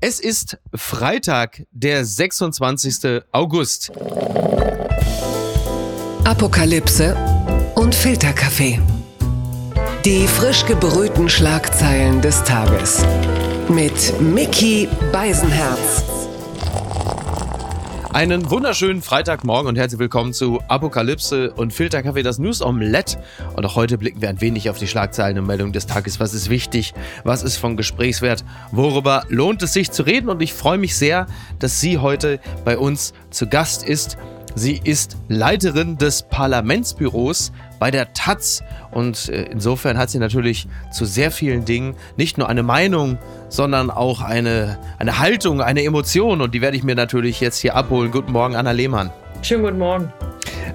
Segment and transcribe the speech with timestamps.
[0.00, 3.22] Es ist Freitag, der 26.
[3.32, 3.90] August.
[6.22, 7.16] Apokalypse
[7.74, 8.80] und Filterkaffee.
[10.04, 13.04] Die frisch gebrühten Schlagzeilen des Tages.
[13.68, 16.17] Mit Mickey Beisenherz.
[18.12, 23.22] Einen wunderschönen Freitagmorgen und herzlich willkommen zu Apokalypse und Filterkaffee, das News Omelette.
[23.54, 26.18] Und auch heute blicken wir ein wenig auf die Schlagzeilen und Meldungen des Tages.
[26.18, 26.94] Was ist wichtig?
[27.24, 28.46] Was ist von Gesprächswert?
[28.72, 30.30] Worüber lohnt es sich zu reden?
[30.30, 31.26] Und ich freue mich sehr,
[31.58, 34.16] dass sie heute bei uns zu Gast ist.
[34.54, 41.04] Sie ist Leiterin des Parlamentsbüros bei der Taz und äh, insofern hat sie natürlich zu
[41.04, 46.54] sehr vielen Dingen nicht nur eine Meinung, sondern auch eine, eine Haltung, eine Emotion und
[46.54, 48.10] die werde ich mir natürlich jetzt hier abholen.
[48.10, 49.10] Guten Morgen, Anna Lehmann.
[49.42, 50.12] Schönen guten Morgen.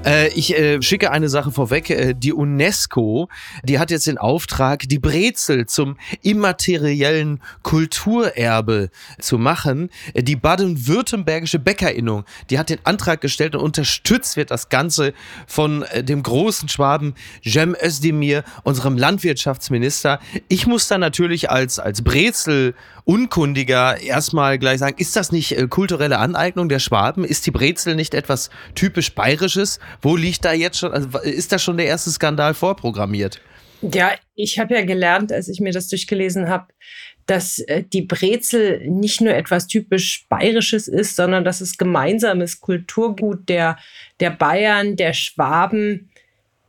[0.06, 1.90] Äh, ich äh, schicke eine Sache vorweg.
[1.90, 3.30] Äh, die UNESCO,
[3.64, 9.90] die hat jetzt den Auftrag, die Brezel zum immateriellen Kulturerbe zu machen.
[10.14, 15.14] Äh, die baden-württembergische Bäckerinnung, die hat den Antrag gestellt und unterstützt wird das Ganze
[15.48, 20.20] von dem großen Schwaben Jem Özdemir, unserem Landwirtschaftsminister.
[20.48, 22.76] Ich muss da natürlich als, als Brezel
[23.06, 27.26] Unkundiger erstmal gleich sagen, ist das nicht äh, kulturelle Aneignung der Schwaben?
[27.26, 29.80] Ist die Brezel nicht etwas typisch Bayerisches?
[30.02, 33.42] Wo liegt da jetzt schon, also ist da schon der erste Skandal vorprogrammiert?
[33.82, 36.68] Ja, ich habe ja gelernt, als ich mir das durchgelesen habe,
[37.26, 43.50] dass äh, die Brezel nicht nur etwas typisch Bayerisches ist, sondern dass es gemeinsames Kulturgut
[43.50, 43.78] der,
[44.22, 46.10] der Bayern, der Schwaben,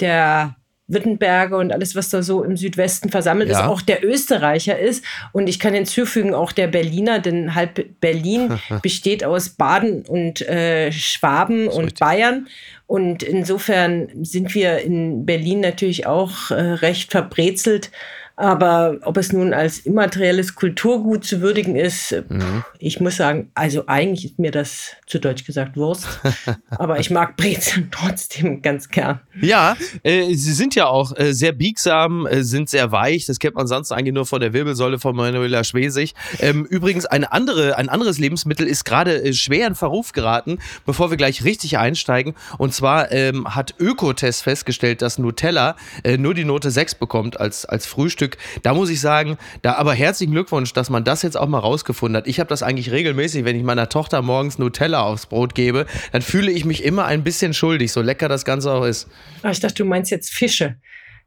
[0.00, 3.60] der Wittenberge und alles, was da so im Südwesten versammelt ja.
[3.60, 5.04] ist, auch der Österreicher ist.
[5.32, 10.92] Und ich kann hinzufügen, auch der Berliner, denn halb Berlin besteht aus Baden und äh,
[10.92, 12.00] Schwaben und richtig.
[12.00, 12.48] Bayern.
[12.86, 17.90] Und insofern sind wir in Berlin natürlich auch äh, recht verbrezelt.
[18.36, 22.64] Aber ob es nun als immaterielles Kulturgut zu würdigen ist, mhm.
[22.80, 26.08] ich muss sagen, also eigentlich ist mir das zu Deutsch gesagt Wurst.
[26.70, 29.20] aber ich mag Brezeln trotzdem ganz gern.
[29.40, 33.26] Ja, äh, sie sind ja auch äh, sehr biegsam, äh, sind sehr weich.
[33.26, 36.14] Das kennt man sonst eigentlich nur von der Wirbelsäule von Manuela Schwesig.
[36.40, 41.10] Ähm, übrigens, eine andere, ein anderes Lebensmittel ist gerade äh, schwer in Verruf geraten, bevor
[41.10, 42.34] wir gleich richtig einsteigen.
[42.58, 47.64] Und zwar ähm, hat Ökotest festgestellt, dass Nutella äh, nur die Note 6 bekommt als,
[47.64, 48.38] als Frühstück Stück.
[48.62, 52.16] Da muss ich sagen, da aber herzlichen Glückwunsch, dass man das jetzt auch mal rausgefunden
[52.16, 52.26] hat.
[52.26, 56.22] Ich habe das eigentlich regelmäßig, wenn ich meiner Tochter morgens Nutella aufs Brot gebe, dann
[56.22, 59.08] fühle ich mich immer ein bisschen schuldig, so lecker das Ganze auch ist.
[59.42, 60.76] Ach, ich dachte, du meinst jetzt Fische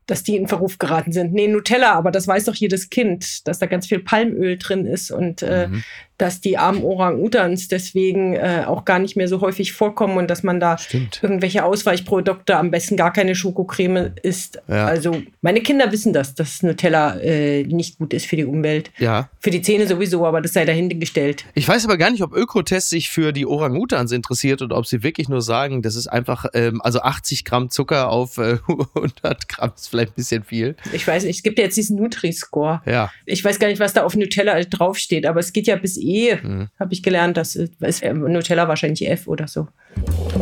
[0.09, 1.34] dass die in Verruf geraten sind.
[1.34, 5.12] Nee, Nutella, aber das weiß doch jedes Kind, dass da ganz viel Palmöl drin ist
[5.12, 5.84] und äh, mhm
[6.17, 10.44] dass die armen Orang-Utans deswegen äh, auch gar nicht mehr so häufig vorkommen und dass
[10.44, 11.19] man da Stimmt.
[11.22, 14.59] irgendwelche Ausweichprodukte, am besten gar keine Schokocreme isst.
[14.67, 14.85] Ja.
[14.85, 18.91] Also meine Kinder wissen das, dass Nutella äh, nicht gut ist für die Umwelt.
[18.97, 19.29] Ja.
[19.39, 21.45] Für die Zähne sowieso, aber das sei dahingestellt.
[21.53, 25.03] Ich weiß aber gar nicht, ob Ökotest sich für die Orang-Utans interessiert und ob sie
[25.03, 29.72] wirklich nur sagen, das ist einfach, ähm, also 80 Gramm Zucker auf äh, 100 Gramm
[29.75, 30.75] ist vielleicht ein bisschen viel.
[30.94, 32.81] Ich weiß nicht, es gibt ja jetzt diesen Nutri-Score.
[32.85, 33.11] Ja.
[33.25, 36.35] Ich weiß gar nicht, was da auf Nutella draufsteht, aber es geht ja bis E,
[36.35, 36.69] mhm.
[36.79, 37.38] habe ich gelernt.
[37.38, 37.73] Das ist
[38.03, 39.68] Nutella wahrscheinlich F oder so.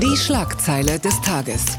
[0.02, 1.78] Die Schlagzeile des Tages.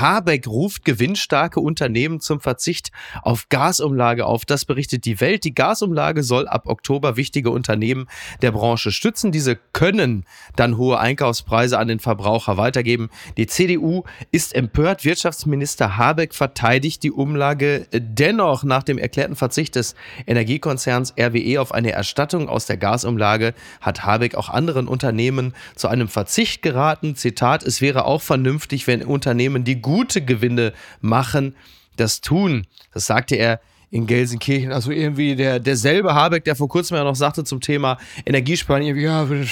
[0.00, 2.90] Habeck ruft gewinnstarke Unternehmen zum Verzicht
[3.22, 4.44] auf Gasumlage auf.
[4.44, 5.44] Das berichtet die Welt.
[5.44, 8.08] Die Gasumlage soll ab Oktober wichtige Unternehmen
[8.42, 9.32] der Branche stützen.
[9.32, 10.24] Diese können
[10.56, 13.10] dann hohe Einkaufspreise an den Verbraucher weitergeben.
[13.36, 15.04] Die CDU ist empört.
[15.04, 19.94] Wirtschaftsminister Habeck verteidigt die Umlage dennoch nach dem erklärten Verzicht des
[20.26, 26.08] Energiekonzerns RWE auf eine Erstattung aus der Gasumlage hat Habeck auch anderen Unternehmen zu einem
[26.08, 27.16] Verzicht geraten.
[27.16, 31.56] Zitat, es wäre auch vernünftig, wenn Unternehmen, die gute Gewinne machen,
[31.96, 32.66] das tun.
[32.92, 34.72] Das sagte er in Gelsenkirchen.
[34.72, 39.04] Also irgendwie der, derselbe Habeck, der vor kurzem ja noch sagte zum Thema Energiesparen, irgendwie,
[39.04, 39.48] ja, wenn,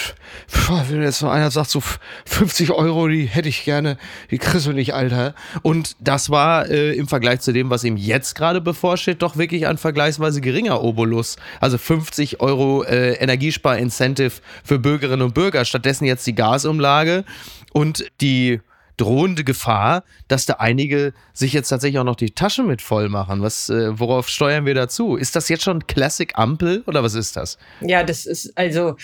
[0.89, 1.83] wenn jetzt so einer sagt, so
[2.27, 3.99] 50 Euro, die hätte ich gerne,
[4.31, 5.35] die kriegst du nicht, Alter.
[5.63, 9.67] Und das war äh, im Vergleich zu dem, was ihm jetzt gerade bevorsteht, doch wirklich
[9.67, 11.37] ein vergleichsweise geringer Obolus.
[11.61, 15.65] Also 50 Euro äh, Energiespar-Incentive für Bürgerinnen und Bürger.
[15.65, 17.25] Stattdessen jetzt die Gasumlage
[17.73, 18.61] und die
[18.99, 23.41] drohende Gefahr, dass da einige sich jetzt tatsächlich auch noch die Taschen mit voll machen.
[23.41, 25.17] Was, äh, worauf steuern wir dazu?
[25.17, 27.59] Ist das jetzt schon Classic Ampel oder was ist das?
[27.81, 28.97] Ja, das ist also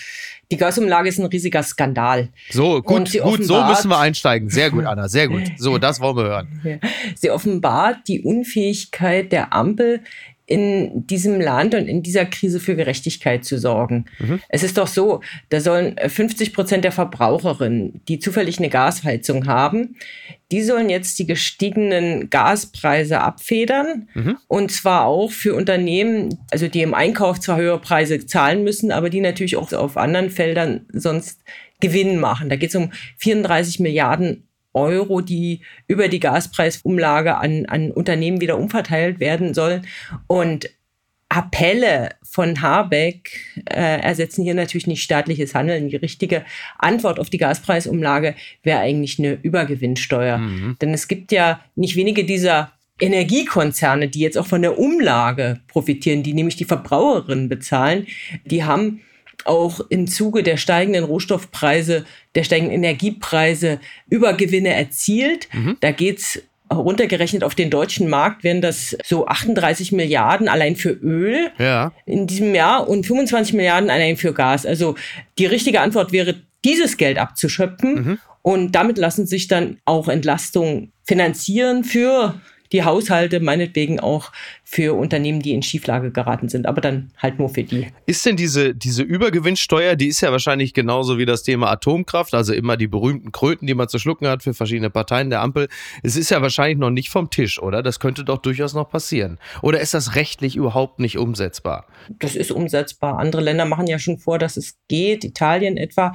[0.50, 2.28] die Gasumlage ist ein riesiger Skandal.
[2.50, 4.50] So, gut, gut, so müssen wir einsteigen.
[4.50, 5.44] Sehr gut, Anna, sehr gut.
[5.56, 6.80] So, das wollen wir hören.
[7.16, 10.00] Sie offenbart die Unfähigkeit der Ampel,
[10.46, 14.04] in diesem Land und in dieser Krise für Gerechtigkeit zu sorgen.
[14.18, 14.40] Mhm.
[14.48, 19.96] Es ist doch so, da sollen 50 Prozent der Verbraucherinnen, die zufällig eine Gasheizung haben,
[20.52, 24.08] die sollen jetzt die gestiegenen Gaspreise abfedern.
[24.12, 24.36] Mhm.
[24.46, 29.08] Und zwar auch für Unternehmen, also die im Einkauf zwar höhere Preise zahlen müssen, aber
[29.08, 31.40] die natürlich auch auf anderen Feldern sonst
[31.80, 32.50] Gewinn machen.
[32.50, 38.58] Da geht es um 34 Milliarden Euro, die über die Gaspreisumlage an, an Unternehmen wieder
[38.58, 39.86] umverteilt werden sollen.
[40.26, 40.68] Und
[41.28, 45.88] Appelle von Habeck äh, ersetzen hier natürlich nicht staatliches Handeln.
[45.88, 46.44] Die richtige
[46.78, 50.38] Antwort auf die Gaspreisumlage wäre eigentlich eine Übergewinnsteuer.
[50.38, 50.76] Mhm.
[50.80, 56.22] Denn es gibt ja nicht wenige dieser Energiekonzerne, die jetzt auch von der Umlage profitieren,
[56.22, 58.06] die nämlich die Verbraucherinnen bezahlen,
[58.44, 59.00] die haben
[59.44, 62.04] auch im Zuge der steigenden Rohstoffpreise,
[62.34, 65.48] der steigenden Energiepreise Übergewinne erzielt.
[65.52, 65.76] Mhm.
[65.80, 66.40] Da geht's
[66.72, 71.92] runtergerechnet auf den deutschen Markt wären das so 38 Milliarden allein für Öl ja.
[72.06, 74.66] in diesem Jahr und 25 Milliarden allein für Gas.
[74.66, 74.96] Also
[75.38, 76.34] die richtige Antwort wäre,
[76.64, 77.94] dieses Geld abzuschöpfen.
[77.94, 78.18] Mhm.
[78.42, 82.34] Und damit lassen sich dann auch Entlastungen finanzieren für
[82.74, 84.32] die Haushalte, meinetwegen auch
[84.64, 87.86] für Unternehmen, die in Schieflage geraten sind, aber dann halt nur für die.
[88.06, 92.52] Ist denn diese, diese Übergewinnsteuer, die ist ja wahrscheinlich genauso wie das Thema Atomkraft, also
[92.52, 95.68] immer die berühmten Kröten, die man zu schlucken hat für verschiedene Parteien der Ampel.
[96.02, 97.82] Es ist ja wahrscheinlich noch nicht vom Tisch, oder?
[97.84, 99.38] Das könnte doch durchaus noch passieren.
[99.62, 101.86] Oder ist das rechtlich überhaupt nicht umsetzbar?
[102.18, 103.20] Das ist umsetzbar.
[103.20, 106.12] Andere Länder machen ja schon vor, dass es geht, Italien etwa.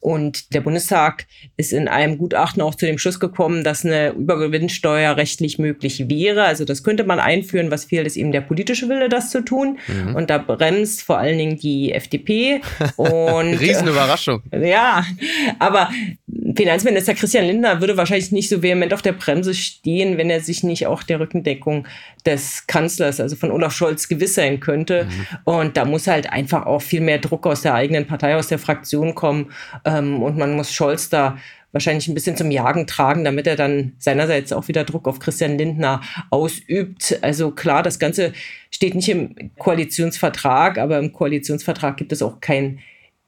[0.00, 5.16] Und der Bundestag ist in einem Gutachten auch zu dem Schluss gekommen, dass eine Übergewinnsteuer
[5.16, 6.44] rechtlich möglich wäre.
[6.44, 9.78] Also das könnte man einführen, was fehlt, ist eben der politische Wille, das zu tun.
[9.88, 10.14] Mhm.
[10.14, 12.60] Und da bremst vor allen Dingen die FDP.
[12.96, 14.42] Und, Riesenüberraschung.
[14.50, 15.04] Äh, ja,
[15.58, 15.90] aber
[16.56, 20.62] Finanzminister Christian Lindner würde wahrscheinlich nicht so vehement auf der Bremse stehen, wenn er sich
[20.62, 21.86] nicht auch der Rückendeckung
[22.26, 25.04] des Kanzlers, also von Olaf Scholz, gewiss sein könnte.
[25.04, 25.26] Mhm.
[25.44, 28.58] Und da muss halt einfach auch viel mehr Druck aus der eigenen Partei, aus der
[28.58, 29.52] Fraktion kommen.
[29.84, 31.38] Ähm, und man muss Scholz da
[31.72, 35.58] wahrscheinlich ein bisschen zum Jagen tragen, damit er dann seinerseits auch wieder Druck auf Christian
[35.58, 37.18] Lindner ausübt.
[37.22, 38.32] Also klar, das Ganze
[38.70, 42.78] steht nicht im Koalitionsvertrag, aber im Koalitionsvertrag gibt es auch kein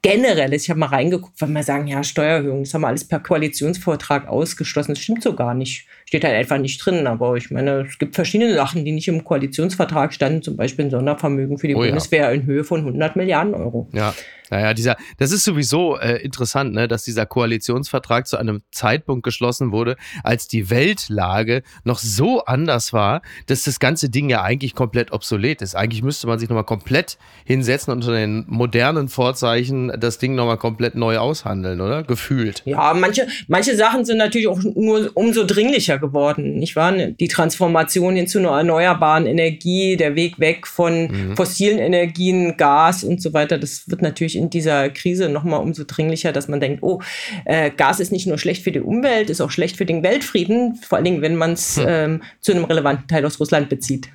[0.05, 3.19] generelles, ich habe mal reingeguckt, weil wir sagen, ja, Steuererhöhung, das haben wir alles per
[3.19, 4.93] Koalitionsvertrag ausgeschlossen.
[4.93, 5.87] Das stimmt so gar nicht.
[6.05, 7.07] Steht halt einfach nicht drin.
[7.07, 10.91] Aber ich meine, es gibt verschiedene Sachen, die nicht im Koalitionsvertrag standen, zum Beispiel ein
[10.91, 12.31] Sondervermögen für die oh, Bundeswehr ja.
[12.31, 13.89] in Höhe von 100 Milliarden Euro.
[13.93, 14.13] Ja,
[14.49, 19.71] naja, dieser, das ist sowieso äh, interessant, ne, dass dieser Koalitionsvertrag zu einem Zeitpunkt geschlossen
[19.71, 25.11] wurde, als die Weltlage noch so anders war, dass das ganze Ding ja eigentlich komplett
[25.11, 25.75] obsolet ist.
[25.75, 30.57] Eigentlich müsste man sich nochmal komplett hinsetzen und unter den modernen Vorzeichen das Ding nochmal
[30.57, 32.03] komplett neu aushandeln, oder?
[32.03, 32.61] Gefühlt.
[32.65, 36.91] Ja, manche, manche Sachen sind natürlich auch nur umso dringlicher geworden, nicht wahr?
[36.91, 41.35] Die Transformation hin zu einer erneuerbaren Energie, der Weg weg von mhm.
[41.35, 46.31] fossilen Energien, Gas und so weiter, das wird natürlich in dieser Krise nochmal umso dringlicher,
[46.31, 47.01] dass man denkt, oh,
[47.45, 50.75] äh, Gas ist nicht nur schlecht für die Umwelt, ist auch schlecht für den Weltfrieden,
[50.75, 51.85] vor allen Dingen, wenn man es hm.
[51.87, 54.09] ähm, zu einem relevanten Teil aus Russland bezieht.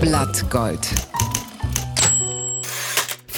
[0.00, 0.88] Blattgold.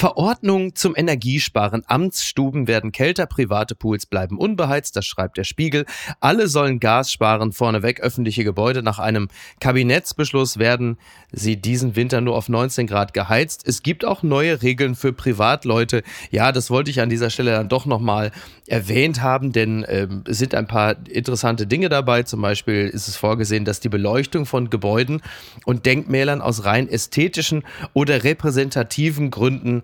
[0.01, 1.83] Verordnung zum Energiesparen.
[1.85, 5.85] Amtsstuben werden kälter, private Pools bleiben unbeheizt, das schreibt der Spiegel.
[6.19, 7.51] Alle sollen Gas sparen.
[7.51, 8.81] Vorneweg öffentliche Gebäude.
[8.81, 9.27] Nach einem
[9.59, 10.97] Kabinettsbeschluss werden
[11.31, 13.61] sie diesen Winter nur auf 19 Grad geheizt.
[13.67, 16.01] Es gibt auch neue Regeln für Privatleute.
[16.31, 18.31] Ja, das wollte ich an dieser Stelle dann doch nochmal
[18.65, 22.23] erwähnt haben, denn äh, es sind ein paar interessante Dinge dabei.
[22.23, 25.21] Zum Beispiel ist es vorgesehen, dass die Beleuchtung von Gebäuden
[25.65, 27.63] und Denkmälern aus rein ästhetischen
[27.93, 29.83] oder repräsentativen Gründen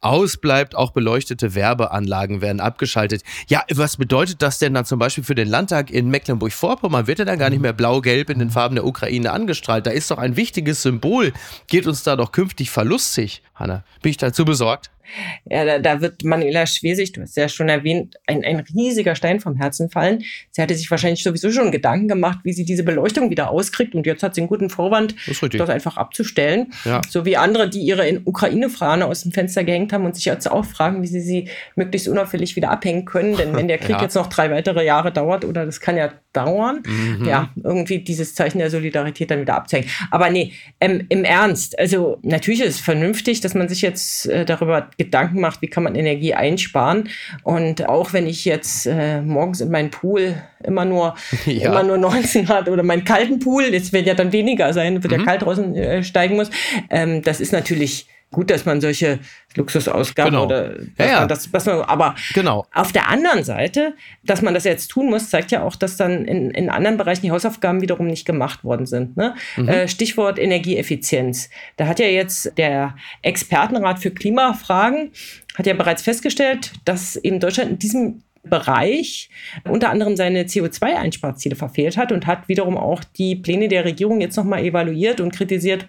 [0.00, 0.74] ausbleibt.
[0.74, 3.22] Auch beleuchtete Werbeanlagen werden abgeschaltet.
[3.48, 7.06] Ja, was bedeutet das denn dann zum Beispiel für den Landtag in Mecklenburg-Vorpommern?
[7.06, 9.86] Wird er dann gar nicht mehr blau-gelb in den Farben der Ukraine angestrahlt?
[9.86, 11.32] Da ist doch ein wichtiges Symbol.
[11.68, 13.84] Geht uns da doch künftig verlustig, Hanna?
[14.02, 14.90] Bin ich dazu besorgt?
[15.44, 19.40] Ja, da, da wird Manuela Schwesig, du hast ja schon erwähnt, ein, ein riesiger Stein
[19.40, 20.22] vom Herzen fallen.
[20.50, 23.94] Sie hatte sich wahrscheinlich sowieso schon Gedanken gemacht, wie sie diese Beleuchtung wieder auskriegt.
[23.94, 26.72] Und jetzt hat sie einen guten Vorwand, das, das einfach abzustellen.
[26.84, 27.00] Ja.
[27.08, 30.64] So wie andere, die ihre Ukraine-Fahne aus dem Fenster gehängt haben und sich jetzt auch
[30.64, 33.36] fragen, wie sie sie möglichst unauffällig wieder abhängen können.
[33.36, 34.02] Denn wenn der Krieg ja.
[34.02, 37.24] jetzt noch drei weitere Jahre dauert, oder das kann ja dauern, mhm.
[37.24, 39.90] ja, irgendwie dieses Zeichen der Solidarität dann wieder abzeigen.
[40.10, 44.44] Aber nee, ähm, im Ernst, also natürlich ist es vernünftig, dass man sich jetzt äh,
[44.44, 47.08] darüber Gedanken macht, wie kann man Energie einsparen.
[47.42, 51.14] Und auch wenn ich jetzt äh, morgens in meinen Pool immer nur,
[51.46, 51.70] ja.
[51.70, 55.12] immer nur 19 Grad oder meinen kalten Pool, jetzt wird ja dann weniger sein, wird
[55.12, 55.20] mhm.
[55.20, 56.50] ja kalt draußen äh, steigen muss,
[56.90, 59.18] ähm, das ist natürlich gut, dass man solche
[59.56, 60.44] Luxusausgaben Genau.
[60.44, 61.18] oder Ja, ja.
[61.20, 62.66] Man das, dass man, aber Genau.
[62.72, 66.24] auf der anderen Seite, dass man das jetzt tun muss, zeigt ja auch, dass dann
[66.24, 69.16] in, in anderen Bereichen die Hausaufgaben wiederum nicht gemacht worden sind.
[69.16, 69.34] Ne?
[69.56, 71.50] Äh, Stichwort Energieeffizienz.
[71.76, 75.10] Da hat ja jetzt der Expertenrat für Klimafragen
[75.56, 79.30] hat ja bereits festgestellt, dass eben Deutschland in diesem Bereich
[79.68, 84.36] unter anderem seine CO2-Einsparziele verfehlt hat und hat wiederum auch die Pläne der Regierung jetzt
[84.36, 85.86] nochmal evaluiert und kritisiert,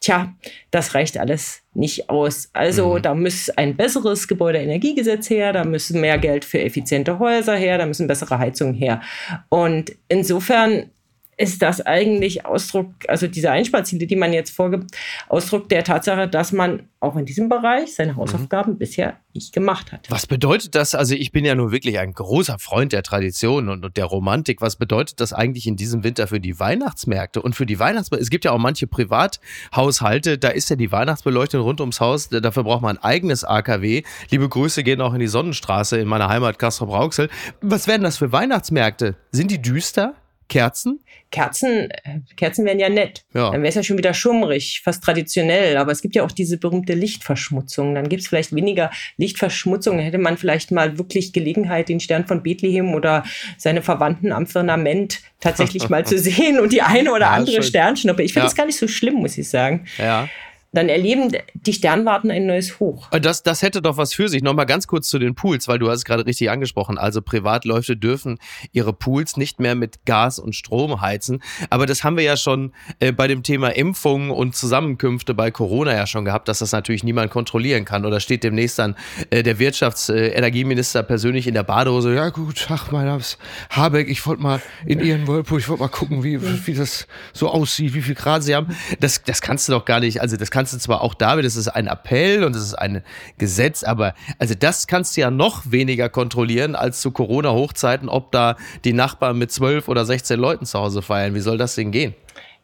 [0.00, 0.34] tja,
[0.70, 2.50] das reicht alles nicht aus.
[2.52, 7.78] Also da muss ein besseres Gebäudeenergiegesetz her, da müssen mehr Geld für effiziente Häuser her,
[7.78, 9.00] da müssen bessere Heizungen her.
[9.48, 10.90] Und insofern
[11.38, 14.94] ist das eigentlich Ausdruck, also diese Einsparziele, die man jetzt vorgibt,
[15.28, 20.08] Ausdruck der Tatsache, dass man auch in diesem Bereich seine Hausaufgaben bisher nicht gemacht hat.
[20.10, 20.94] Was bedeutet das?
[20.94, 24.60] Also ich bin ja nun wirklich ein großer Freund der Tradition und, und der Romantik.
[24.60, 28.22] Was bedeutet das eigentlich in diesem Winter für die Weihnachtsmärkte und für die Weihnachtsmärkte?
[28.22, 32.40] Es gibt ja auch manche Privathaushalte, da ist ja die Weihnachtsbeleuchtung rund ums Haus, da-
[32.40, 34.02] dafür braucht man ein eigenes AKW.
[34.30, 37.28] Liebe Grüße gehen auch in die Sonnenstraße in meiner Heimat Castrop-Rauxel.
[37.62, 39.16] Was werden das für Weihnachtsmärkte?
[39.32, 40.14] Sind die düster?
[40.52, 41.00] Kerzen?
[41.30, 41.88] Kerzen,
[42.36, 43.24] Kerzen wären ja nett.
[43.32, 43.50] Ja.
[43.50, 45.78] Dann wäre es ja schon wieder schummrig, fast traditionell.
[45.78, 47.94] Aber es gibt ja auch diese berühmte Lichtverschmutzung.
[47.94, 49.96] Dann gibt es vielleicht weniger Lichtverschmutzung.
[49.96, 53.24] Dann hätte man vielleicht mal wirklich Gelegenheit, den Stern von Bethlehem oder
[53.56, 57.62] seine Verwandten am Firmament tatsächlich mal zu sehen und die eine oder Ja, andere schön.
[57.62, 58.22] Sternschnuppe.
[58.22, 58.50] Ich finde Ja.
[58.50, 59.86] es gar nicht so schlimm, muss ich sagen.
[59.96, 60.28] Ja.
[60.72, 63.08] Dann erleben die Sternwarten ein neues Hoch.
[63.10, 64.42] Das, das hätte doch was für sich.
[64.42, 66.98] Nochmal ganz kurz zu den Pools, weil du hast es gerade richtig angesprochen.
[66.98, 68.38] Also Privatläufe dürfen
[68.72, 71.42] ihre Pools nicht mehr mit Gas und Strom heizen.
[71.70, 75.94] Aber das haben wir ja schon äh, bei dem Thema Impfungen und Zusammenkünfte bei Corona
[75.94, 78.04] ja schon gehabt, dass das natürlich niemand kontrollieren kann.
[78.06, 78.96] Oder steht demnächst dann
[79.30, 82.14] äh, der Wirtschafts-Energieminister persönlich in der Badehose.
[82.14, 83.38] Ja gut, ach mein Name ist
[83.70, 87.48] Habeck, ich wollte mal in Ihren Whirlpool, ich wollte mal gucken, wie, wie das so
[87.48, 88.74] aussieht, wie viel Grad Sie haben.
[89.00, 91.56] Das, das kannst du doch gar nicht, also das kannst du zwar auch da, das
[91.56, 93.02] ist ein Appell und das ist ein
[93.38, 98.56] Gesetz, aber also das kannst du ja noch weniger kontrollieren als zu Corona-Hochzeiten, ob da
[98.84, 101.34] die Nachbarn mit zwölf oder 16 Leuten zu Hause feiern.
[101.34, 102.14] Wie soll das denn gehen?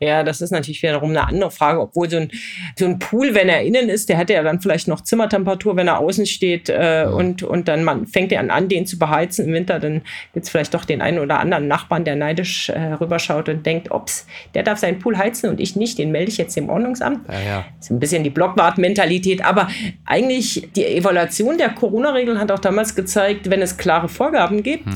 [0.00, 2.30] Ja, das ist natürlich wiederum eine andere Frage, obwohl so ein,
[2.78, 5.88] so ein Pool, wenn er innen ist, der hat ja dann vielleicht noch Zimmertemperatur, wenn
[5.88, 9.46] er außen steht äh, und, und dann man, fängt er an, an, den zu beheizen
[9.46, 10.02] im Winter, dann
[10.34, 13.90] gibt es vielleicht doch den einen oder anderen Nachbarn, der neidisch äh, rüberschaut und denkt,
[13.90, 17.26] ups, der darf seinen Pool heizen und ich nicht, den melde ich jetzt dem Ordnungsamt.
[17.28, 17.64] Ja, ja.
[17.76, 19.68] Das ist ein bisschen die Blockwart-Mentalität, aber
[20.06, 24.88] eigentlich die Evaluation der Corona-Regeln hat auch damals gezeigt, wenn es klare Vorgaben gibt,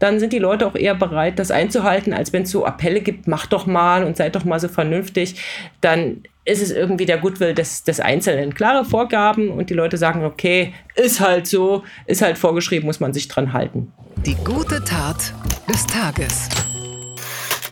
[0.00, 3.28] dann sind die Leute auch eher bereit, das einzuhalten, als wenn es so Appelle gibt,
[3.28, 5.36] macht doch mal und seid doch mal so vernünftig.
[5.80, 8.54] Dann ist es irgendwie der Goodwill des, des Einzelnen.
[8.54, 13.12] Klare Vorgaben und die Leute sagen, okay, ist halt so, ist halt vorgeschrieben, muss man
[13.12, 13.92] sich dran halten.
[14.26, 15.32] Die gute Tat
[15.68, 16.48] des Tages.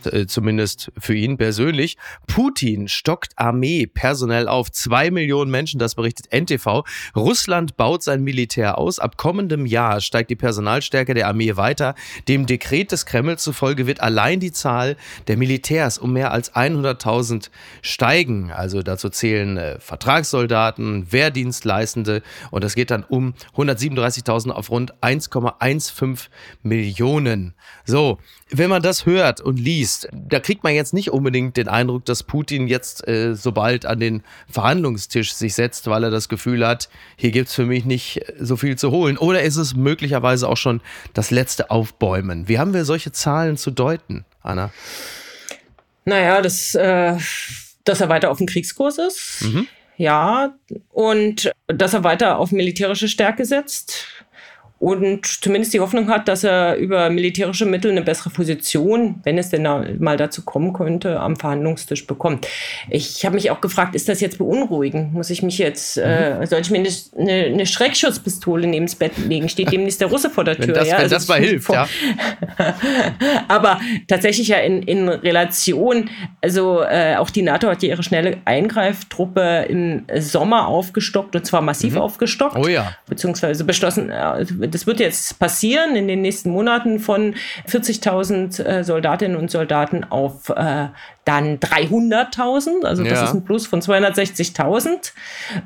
[0.07, 1.97] Äh, zumindest für ihn persönlich.
[2.27, 4.71] Putin stockt Armee personell auf.
[4.71, 6.83] Zwei Millionen Menschen, das berichtet NTV.
[7.15, 8.99] Russland baut sein Militär aus.
[8.99, 11.95] Ab kommendem Jahr steigt die Personalstärke der Armee weiter.
[12.27, 17.49] Dem Dekret des Kreml zufolge wird allein die Zahl der Militärs um mehr als 100.000
[17.81, 18.51] steigen.
[18.51, 26.27] Also dazu zählen äh, Vertragssoldaten, Wehrdienstleistende und das geht dann um 137.000 auf rund 1,15
[26.63, 27.53] Millionen.
[27.85, 32.05] So, wenn man das hört und liest, da kriegt man jetzt nicht unbedingt den Eindruck,
[32.05, 36.89] dass Putin jetzt äh, sobald an den Verhandlungstisch sich setzt, weil er das Gefühl hat,
[37.15, 39.17] hier gibt's für mich nicht so viel zu holen.
[39.17, 40.81] Oder ist es möglicherweise auch schon
[41.13, 42.47] das letzte Aufbäumen?
[42.47, 44.71] Wie haben wir solche Zahlen zu deuten, Anna?
[46.05, 47.17] Naja, das, äh,
[47.83, 49.41] dass er weiter auf dem Kriegskurs ist.
[49.41, 49.67] Mhm.
[49.97, 50.55] Ja,
[50.89, 54.07] und dass er weiter auf militärische Stärke setzt
[54.79, 59.49] und zumindest die Hoffnung hat, dass er über militärische Mittel eine bessere Position, wenn es
[59.49, 62.47] denn da mal dazu kommen könnte, am Verhandlungstisch bekommt.
[62.89, 65.13] Ich habe mich auch gefragt, ist das jetzt beunruhigend?
[65.13, 69.17] Muss ich mich jetzt, äh, soll ich mir eine, eine, eine Schreckschutzpistole neben das Bett
[69.17, 69.49] legen?
[69.49, 70.67] Steht demnächst der Russe vor der Tür?
[70.67, 71.85] Wenn das, ja, wenn also das mal hilft, ja.
[73.49, 76.09] aber tatsächlich ja in, in Relation,
[76.41, 81.61] also äh, auch die NATO hat ja ihre schnelle Eingreiftruppe im Sommer aufgestockt und zwar
[81.61, 82.55] massiv aufgestockt.
[82.55, 82.95] Oh ja.
[83.09, 87.35] Beziehungsweise beschlossen, äh, das wird jetzt passieren in den nächsten Monaten von
[87.67, 90.87] 40.000 äh, Soldatinnen und Soldaten auf äh,
[91.29, 92.83] dann 300.000.
[92.85, 93.25] Also das Ja.
[93.25, 95.13] ist ein Plus von 260.000.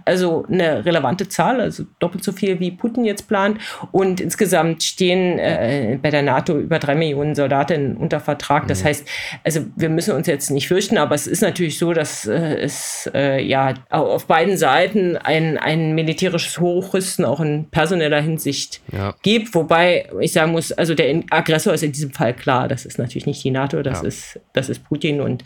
[0.06, 3.60] Also eine relevante Zahl, also doppelt so viel wie Putin jetzt plant.
[3.92, 8.68] Und insgesamt stehen äh, bei der NATO über drei Millionen Soldatinnen unter Vertrag.
[8.68, 9.08] Das heißt,
[9.44, 13.10] also wir müssen uns jetzt nicht fürchten, aber es ist natürlich so, dass äh, es
[13.14, 19.16] äh, ja auf beiden Seiten ein, ein militärisches Hochrüsten auch in personeller Hinsicht Ja.
[19.22, 19.56] gibt.
[19.56, 22.68] Wobei ich sagen muss, also der Aggressor ist in diesem Fall klar.
[22.68, 24.08] Das ist natürlich nicht die NATO, das Ja.
[24.08, 25.44] ist das ist Putin und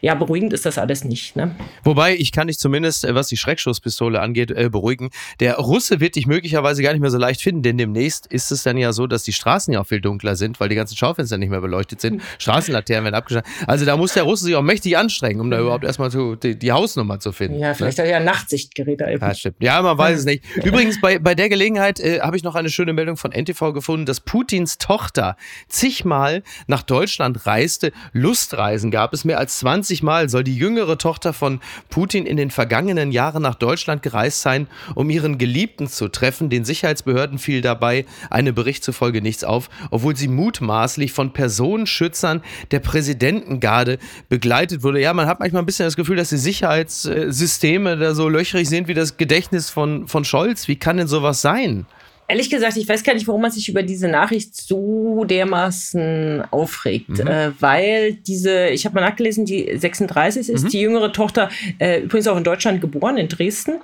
[0.00, 1.34] ja, beruhigend ist das alles nicht.
[1.36, 1.54] Ne?
[1.82, 5.10] Wobei, ich kann dich zumindest, äh, was die Schreckschusspistole angeht, äh, beruhigen.
[5.40, 8.62] Der Russe wird dich möglicherweise gar nicht mehr so leicht finden, denn demnächst ist es
[8.62, 11.38] dann ja so, dass die Straßen ja auch viel dunkler sind, weil die ganzen Schaufenster
[11.38, 12.22] nicht mehr beleuchtet sind.
[12.38, 13.50] Straßenlaternen werden abgeschaltet.
[13.66, 16.58] Also da muss der Russe sich auch mächtig anstrengen, um da überhaupt erstmal zu, die,
[16.58, 17.58] die Hausnummer zu finden.
[17.58, 18.04] Ja, vielleicht ne?
[18.04, 19.06] hat er ja Nachtsichtgeräte.
[19.10, 19.56] Ja, stimmt.
[19.60, 20.44] Ja, man weiß es nicht.
[20.64, 24.06] Übrigens, bei, bei der Gelegenheit äh, habe ich noch eine schöne Meldung von NTV gefunden,
[24.06, 25.36] dass Putins Tochter
[25.68, 27.92] zigmal nach Deutschland reiste.
[28.12, 31.60] Lustreisen gab es mehr als 20 Mal, soll die jüngere Tochter von
[31.90, 36.50] Putin in den vergangenen Jahren nach Deutschland gereist sein, um ihren Geliebten zu treffen.
[36.50, 42.80] Den Sicherheitsbehörden fiel dabei einem Bericht zufolge nichts auf, obwohl sie mutmaßlich von Personenschützern der
[42.80, 43.98] Präsidentengarde
[44.28, 45.00] begleitet wurde.
[45.00, 48.88] Ja, man hat manchmal ein bisschen das Gefühl, dass die Sicherheitssysteme da so löchrig sind
[48.88, 50.68] wie das Gedächtnis von, von Scholz.
[50.68, 51.86] Wie kann denn sowas sein?
[52.26, 57.10] Ehrlich gesagt, ich weiß gar nicht, warum man sich über diese Nachricht so dermaßen aufregt.
[57.10, 57.26] Mhm.
[57.26, 60.68] Äh, weil diese, ich habe mal nachgelesen, die 36 ist mhm.
[60.68, 63.74] die jüngere Tochter, äh, übrigens auch in Deutschland geboren, in Dresden.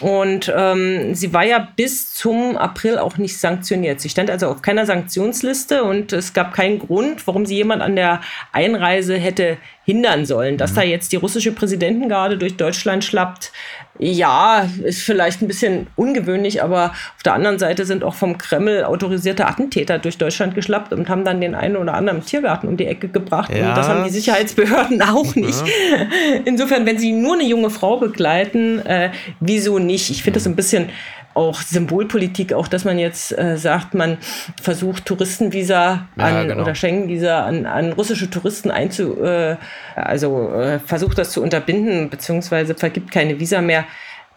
[0.00, 4.00] Und ähm, sie war ja bis zum April auch nicht sanktioniert.
[4.00, 7.94] Sie stand also auf keiner Sanktionsliste und es gab keinen Grund, warum sie jemand an
[7.94, 8.22] der
[8.52, 10.56] Einreise hätte hindern sollen.
[10.56, 10.76] Dass mhm.
[10.76, 13.52] da jetzt die russische Präsidentengarde durch Deutschland schlappt,
[13.98, 18.84] ja, ist vielleicht ein bisschen ungewöhnlich, aber auf der anderen Seite sind auch vom Kreml
[18.84, 22.86] autorisierte Attentäter durch Deutschland geschlappt und haben dann den einen oder anderen Tiergarten um die
[22.86, 23.54] Ecke gebracht.
[23.54, 23.68] Ja.
[23.70, 25.60] Und das haben die Sicherheitsbehörden auch nicht.
[25.60, 26.06] Ja.
[26.44, 30.10] Insofern, wenn sie nur eine junge Frau begleiten, äh, wieso nicht?
[30.10, 30.88] Ich finde das ein bisschen
[31.34, 34.18] auch Symbolpolitik, auch dass man jetzt äh, sagt, man
[34.60, 36.62] versucht Touristenvisa an, ja, genau.
[36.62, 39.56] oder Schengenvisa an, an russische Touristen einzu, äh,
[39.94, 43.84] also äh, versucht das zu unterbinden, beziehungsweise vergibt keine Visa mehr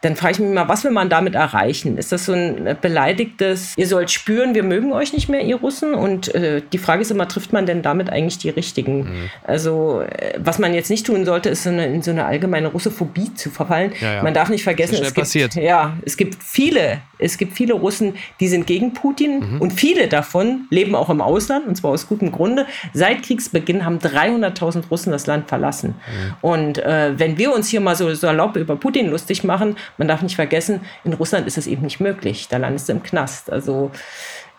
[0.02, 1.98] dann frage ich mich mal, was will man damit erreichen?
[1.98, 5.96] Ist das so ein beleidigtes, ihr sollt spüren, wir mögen euch nicht mehr, ihr Russen?
[5.96, 9.00] Und äh, die Frage ist immer, trifft man denn damit eigentlich die Richtigen?
[9.00, 9.30] Mhm.
[9.44, 12.68] Also, äh, was man jetzt nicht tun sollte, ist so eine, in so eine allgemeine
[12.68, 13.94] Russophobie zu verfallen.
[14.00, 14.24] Ja, ja.
[14.24, 18.48] Man darf nicht vergessen, es gibt, ja, es gibt viele, es gibt viele Russen, die
[18.48, 19.62] sind gegen Putin mhm.
[19.62, 22.66] und viele davon leben auch im Ausland und zwar aus gutem Grunde.
[22.94, 25.90] Seit Kriegsbeginn haben 300.000 Russen das Land verlassen.
[25.90, 26.34] Mhm.
[26.42, 30.22] Und äh, wenn wir uns hier mal so salopp über Putin lustig machen, man darf
[30.22, 32.48] nicht vergessen, in Russland ist es eben nicht möglich.
[32.50, 33.52] Da landest du im Knast.
[33.52, 33.92] Also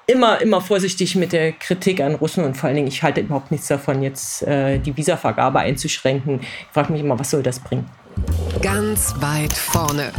[0.06, 3.50] immer, immer vorsichtig mit der Kritik an Russen und vor allen Dingen, ich halte überhaupt
[3.50, 6.40] nichts davon, jetzt äh, die Visavergabe einzuschränken.
[6.40, 7.88] Ich frage mich immer, was soll das bringen?
[8.62, 10.12] Ganz weit vorne.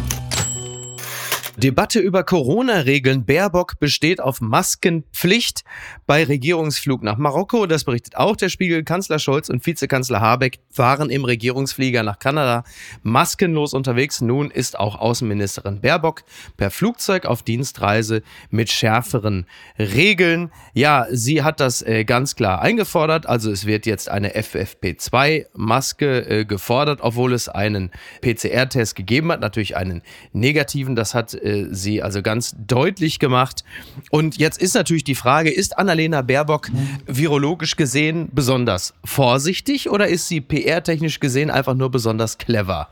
[1.58, 3.26] Debatte über Corona-Regeln.
[3.26, 5.64] Baerbock besteht auf Maskenpflicht
[6.06, 7.65] bei Regierungsflug nach Marokko.
[7.65, 8.84] Das berichtet auch der Spiegel.
[8.84, 12.63] Kanzler Scholz und Vizekanzler Habeck waren im Regierungsflieger nach Kanada
[13.02, 14.22] maskenlos unterwegs.
[14.22, 16.22] Nun ist auch Außenministerin Baerbock
[16.58, 19.48] per Flugzeug auf Dienstreise mit schärferen
[19.80, 20.52] Regeln.
[20.76, 23.26] Ja, sie hat das äh, ganz klar eingefordert.
[23.26, 27.89] Also es wird jetzt eine FFP2-Maske äh, gefordert, obwohl es einen
[28.22, 29.39] PCR-Test gegeben hat.
[29.39, 30.96] Natürlich einen negativen.
[30.96, 33.63] Das hat äh, sie also ganz deutlich gemacht.
[34.12, 36.69] Und jetzt ist natürlich die Frage, ist Annalena Baerbock
[37.05, 42.89] virologisch gesehen besonders vorsichtig oder ist sie PR-technisch gesehen einfach nur besonders clever?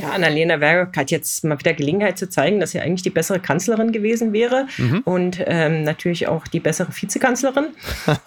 [0.00, 3.38] Ja, Annalena Baerbock hat jetzt mal wieder Gelegenheit zu zeigen, dass sie eigentlich die bessere
[3.38, 5.00] Kanzlerin gewesen wäre mhm.
[5.04, 7.68] und ähm, natürlich auch die bessere Vizekanzlerin.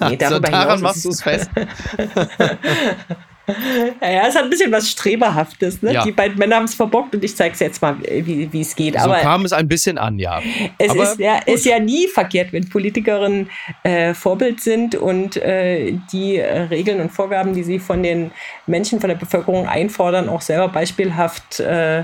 [0.10, 1.50] Nee, darüber so, daran machst du es fest.
[3.46, 5.82] Ja, es hat ein bisschen was Streberhaftes.
[5.82, 5.94] Ne?
[5.94, 6.04] Ja.
[6.04, 8.94] Die beiden Männer haben es verbockt und ich zeige es jetzt mal, wie es geht.
[8.94, 10.42] So Aber kam es ein bisschen an, ja.
[10.78, 13.50] Es Aber ist, ja, ist ja nie verkehrt, wenn Politikerinnen
[13.84, 18.32] äh, Vorbild sind und äh, die äh, Regeln und Vorgaben, die sie von den
[18.66, 22.04] Menschen, von der Bevölkerung einfordern, auch selber beispielhaft äh,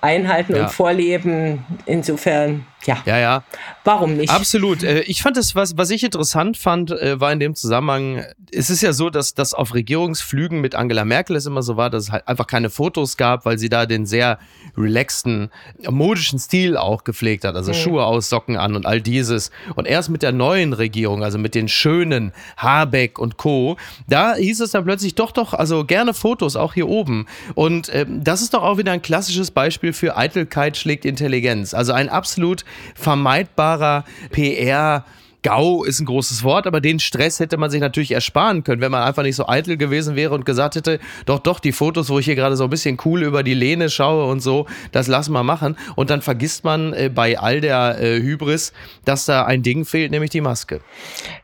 [0.00, 0.64] einhalten ja.
[0.64, 1.64] und vorleben.
[1.86, 2.98] Insofern ja.
[3.04, 3.44] Ja, ja.
[3.84, 4.30] Warum nicht?
[4.30, 4.82] Absolut.
[4.82, 8.70] Äh, ich fand es, was, was ich interessant fand, äh, war in dem Zusammenhang, es
[8.70, 12.04] ist ja so, dass das auf Regierungsflügen mit Angela Merkel es immer so war, dass
[12.04, 14.38] es halt einfach keine Fotos gab, weil sie da den sehr
[14.76, 15.50] relaxten,
[15.88, 17.56] modischen Stil auch gepflegt hat.
[17.56, 17.76] Also mhm.
[17.76, 19.50] Schuhe aus, Socken an und all dieses.
[19.74, 24.60] Und erst mit der neuen Regierung, also mit den schönen Habeck und Co., da hieß
[24.60, 27.26] es dann plötzlich doch, doch, also gerne Fotos, auch hier oben.
[27.54, 31.74] Und äh, das ist doch auch wieder ein klassisches Beispiel für Eitelkeit schlägt Intelligenz.
[31.74, 35.04] Also ein absolut vermeidbarer PR-
[35.46, 38.90] GAU ist ein großes Wort, aber den Stress hätte man sich natürlich ersparen können, wenn
[38.90, 42.18] man einfach nicht so eitel gewesen wäre und gesagt hätte, doch, doch, die Fotos, wo
[42.18, 45.32] ich hier gerade so ein bisschen cool über die Lehne schaue und so, das lassen
[45.34, 45.76] wir machen.
[45.94, 48.72] Und dann vergisst man äh, bei all der äh, Hybris,
[49.04, 50.80] dass da ein Ding fehlt, nämlich die Maske.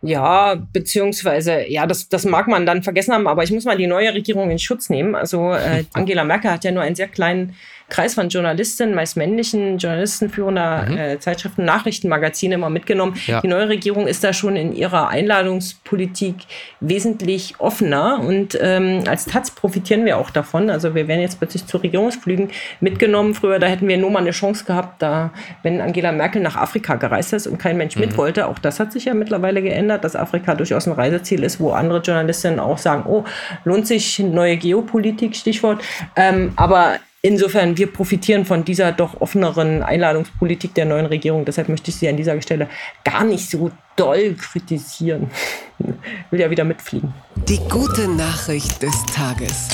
[0.00, 3.87] Ja, beziehungsweise, ja, das, das mag man dann vergessen haben, aber ich muss mal die
[3.87, 5.14] neue Regierung in Schutz nehmen.
[5.14, 7.54] Also äh, Angela Merkel hat ja nur einen sehr kleinen
[7.92, 10.96] Kreis von Journalistinnen, meist männlichen Journalisten führender mhm.
[10.96, 13.20] äh, Zeitschriften, Nachrichtenmagazine immer mitgenommen.
[13.26, 13.42] Ja.
[13.42, 16.37] Die neue Regierung ist da schon in ihrer Einladungspolitik
[16.81, 20.70] wesentlich offener und ähm, als Taz profitieren wir auch davon.
[20.70, 22.48] Also wir werden jetzt plötzlich zu Regierungsflügen
[22.81, 23.35] mitgenommen.
[23.35, 25.31] Früher, da hätten wir nur mal eine Chance gehabt, da,
[25.62, 28.00] wenn Angela Merkel nach Afrika gereist ist und kein Mensch mhm.
[28.00, 28.46] mit wollte.
[28.46, 32.00] Auch das hat sich ja mittlerweile geändert, dass Afrika durchaus ein Reiseziel ist, wo andere
[32.00, 33.24] Journalistinnen auch sagen, oh,
[33.64, 35.83] lohnt sich neue Geopolitik, Stichwort.
[36.16, 41.44] Ähm, aber Insofern, wir profitieren von dieser doch offeneren Einladungspolitik der neuen Regierung.
[41.44, 42.68] Deshalb möchte ich sie an dieser Stelle
[43.04, 45.30] gar nicht so doll kritisieren.
[46.32, 47.14] Will ja wieder mitfliegen.
[47.46, 49.68] Die gute Nachricht des Tages.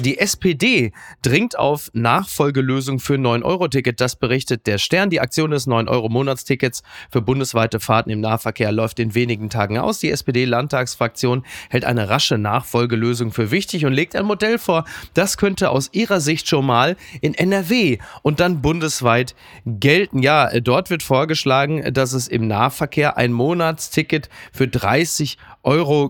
[0.00, 4.00] Die SPD dringt auf Nachfolgelösung für 9-Euro-Ticket.
[4.00, 5.10] Das berichtet der Stern.
[5.10, 10.00] Die Aktion des 9-Euro-Monatstickets für bundesweite Fahrten im Nahverkehr läuft in wenigen Tagen aus.
[10.00, 14.84] Die SPD-Landtagsfraktion hält eine rasche Nachfolgelösung für wichtig und legt ein Modell vor.
[15.14, 20.22] Das könnte aus ihrer Sicht schon mal in NRW und dann bundesweit gelten.
[20.22, 25.53] Ja, dort wird vorgeschlagen, dass es im Nahverkehr ein Monatsticket für 30 Euro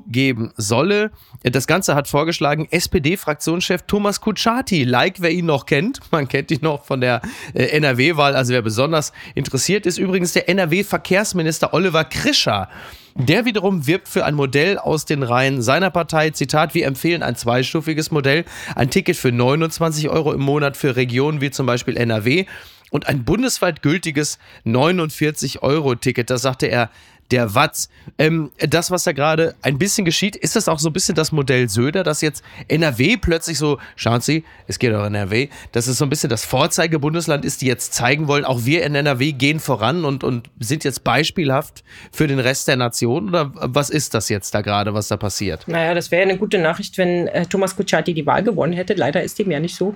[0.07, 1.11] geben solle.
[1.43, 4.85] Das Ganze hat vorgeschlagen SPD-Fraktionschef Thomas Kutschaty.
[4.85, 6.01] Like, wer ihn noch kennt.
[6.11, 7.23] Man kennt ihn noch von der
[7.55, 8.35] äh, NRW-Wahl.
[8.35, 12.69] Also wer besonders interessiert ist, übrigens der NRW-Verkehrsminister Oliver Krischer.
[13.17, 16.31] Der wiederum wirbt für ein Modell aus den Reihen seiner Partei.
[16.31, 21.41] Zitat, wir empfehlen ein zweistufiges Modell, ein Ticket für 29 Euro im Monat für Regionen
[21.41, 22.47] wie zum Beispiel NRW
[22.91, 26.31] und ein bundesweit gültiges 49-Euro-Ticket.
[26.31, 26.91] Das sagte er
[27.31, 27.89] der Watz.
[28.19, 31.33] Ähm, das, was da gerade ein bisschen geschieht, ist das auch so ein bisschen das
[31.33, 35.99] Modell Söder, dass jetzt NRW plötzlich so, schauen Sie, es geht auch NRW, dass es
[35.99, 39.61] so ein bisschen das Vorzeigebundesland ist, die jetzt zeigen wollen, auch wir in NRW gehen
[39.61, 43.29] voran und, und sind jetzt beispielhaft für den Rest der Nation?
[43.29, 45.67] Oder was ist das jetzt da gerade, was da passiert?
[45.67, 48.95] Naja, das wäre eine gute Nachricht, wenn äh, Thomas Kutschaty die Wahl gewonnen hätte.
[48.95, 49.95] Leider ist dem ja nicht so.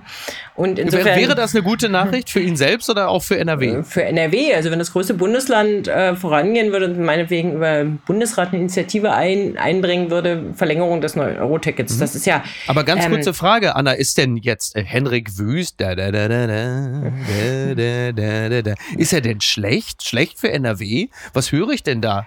[0.55, 3.67] Und insofern, wäre das eine gute Nachricht für ihn selbst oder auch für NRW?
[3.67, 7.85] Äh, für NRW, also wenn das größte Bundesland äh, vorangehen würde und meine meinetwegen über
[7.85, 11.97] Bundesrat eine Initiative ein, einbringen würde, Verlängerung des 9-Euro-Tickets.
[11.97, 12.01] Mhm.
[12.01, 12.45] Das ist ja.
[12.67, 16.29] Aber ganz ähm, kurze Frage, Anna, ist denn jetzt äh, Henrik Wüst, da, da, da,
[16.29, 20.05] da, da, da, da, da, ist er denn schlecht?
[20.05, 21.09] Schlecht für NRW?
[21.33, 22.27] Was höre ich denn da?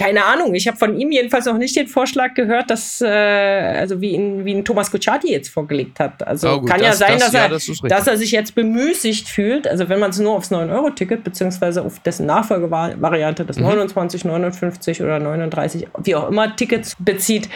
[0.00, 0.54] Keine Ahnung.
[0.54, 4.46] Ich habe von ihm jedenfalls noch nicht den Vorschlag gehört, dass, äh, also wie ihn,
[4.46, 6.26] wie ihn Thomas Kutschaty jetzt vorgelegt hat.
[6.26, 8.30] Also oh, gut, kann das, ja sein, das, dass, er, ja, das dass er sich
[8.30, 9.68] jetzt bemüßigt fühlt.
[9.68, 13.64] Also wenn man es nur aufs 9-Euro-Ticket beziehungsweise auf dessen Nachfolgevariante, das mhm.
[13.64, 17.50] 29, 59 oder 39, wie auch immer, Tickets bezieht,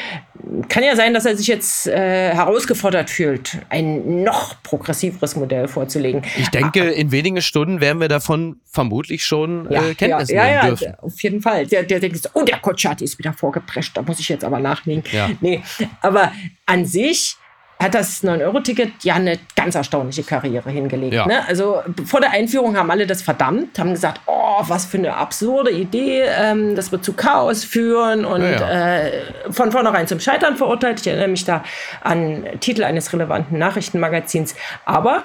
[0.69, 6.23] kann ja sein, dass er sich jetzt äh, herausgefordert fühlt, ein noch progressiveres Modell vorzulegen.
[6.37, 10.55] Ich denke, in wenigen Stunden werden wir davon vermutlich schon ja, äh, Kenntnis ja, nehmen
[10.55, 10.85] ja, dürfen.
[10.85, 11.67] Ja, auf jeden Fall.
[11.67, 15.05] Der, der denkt, oh, der Kotschati ist wieder vorgeprescht, da muss ich jetzt aber nachlegen.
[15.13, 15.31] Ja.
[15.41, 15.63] Nee,
[16.01, 16.33] aber
[16.67, 17.37] an sich
[17.79, 21.15] hat das 9-Euro-Ticket ja eine ganz erstaunliche Karriere hingelegt.
[21.15, 21.27] Ja.
[21.27, 21.47] Ne?
[21.47, 25.71] Also vor der Einführung haben alle das verdammt, haben gesagt, oh, was für eine absurde
[25.71, 28.99] Idee, ähm, das wird zu Chaos führen und ja, ja.
[28.99, 29.13] Äh,
[29.51, 31.01] von vornherein zum Scheitern verurteilt.
[31.01, 31.65] Ich erinnere mich da
[32.03, 34.55] an Titel eines relevanten Nachrichtenmagazins.
[34.85, 35.25] Aber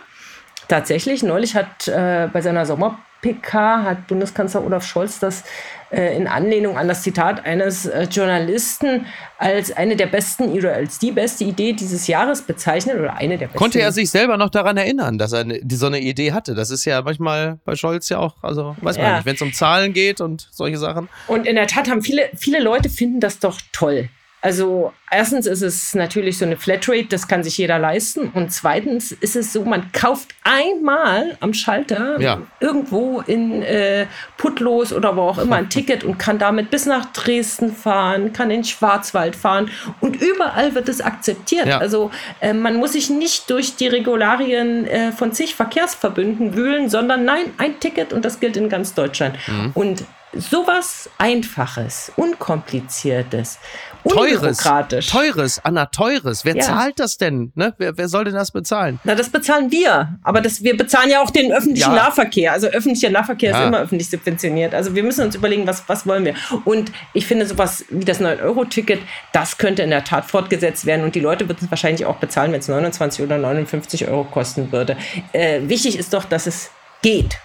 [0.68, 2.66] tatsächlich, neulich hat äh, bei seiner
[3.21, 5.43] Sommer-PK hat Bundeskanzler Olaf Scholz das
[5.91, 9.05] äh, in Anlehnung an das Zitat eines äh, Journalisten
[9.38, 13.47] als eine der besten oder als die beste Idee dieses Jahres bezeichnet oder eine der
[13.47, 13.58] besten.
[13.58, 16.55] Konnte er sich selber noch daran erinnern, dass er eine, so eine Idee hatte?
[16.55, 19.15] Das ist ja manchmal bei Scholz ja auch, also weiß man ja.
[19.17, 21.10] nicht, wenn es um Zahlen geht und solche Sachen.
[21.27, 24.10] Und in der Tat haben viele, viele Leute finden das doch toll.
[24.41, 28.30] Also erstens ist es natürlich so eine Flatrate, das kann sich jeder leisten.
[28.34, 32.41] Und zweitens ist es so, man kauft einmal am Schalter ja.
[32.62, 34.06] irgendwo in äh,
[34.38, 38.49] Putlos oder wo auch immer ein Ticket und kann damit bis nach Dresden fahren, kann
[38.49, 41.67] in Schwarzwald fahren und überall wird es akzeptiert.
[41.67, 41.80] Ja.
[41.80, 47.25] Also äh, man muss sich nicht durch die Regularien äh, von zig Verkehrsverbünden wühlen, sondern
[47.25, 49.36] nein, ein Ticket und das gilt in ganz Deutschland.
[49.47, 49.71] Mhm.
[49.73, 53.60] Und sowas Einfaches, Unkompliziertes,
[54.08, 54.60] Teures,
[55.08, 56.46] teures, Anna, teures.
[56.46, 56.63] Wer ja.
[56.63, 57.52] zahlt das denn?
[57.56, 57.74] Ne?
[57.78, 59.00] Wer, wer soll denn das bezahlen?
[59.04, 60.18] Na, das bezahlen wir.
[60.24, 62.04] Aber das, wir bezahlen ja auch den öffentlichen ja.
[62.04, 62.54] Nahverkehr.
[62.54, 63.60] Also öffentlicher Nahverkehr ja.
[63.60, 64.74] ist immer öffentlich subventioniert.
[64.74, 66.36] Also wir müssen uns überlegen, was, was wollen wir.
[66.63, 69.02] Und ich finde sowas wie das 9-Euro-Ticket,
[69.34, 71.04] das könnte in der Tat fortgesetzt werden.
[71.04, 74.72] Und die Leute würden es wahrscheinlich auch bezahlen, wenn es 29 oder 59 Euro kosten
[74.72, 74.96] würde.
[75.34, 77.38] Äh, wichtig ist doch, dass es geht